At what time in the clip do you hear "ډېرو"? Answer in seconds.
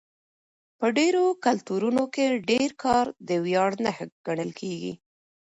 0.97-1.23